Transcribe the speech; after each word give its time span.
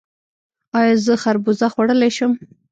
ایا 0.79 0.93
زه 1.05 1.13
خربوزه 1.23 1.67
خوړلی 1.73 2.11
شم؟ 2.17 2.31